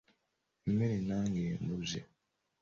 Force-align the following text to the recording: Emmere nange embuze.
Emmere 0.67 0.97
nange 1.07 1.41
embuze. 1.53 2.01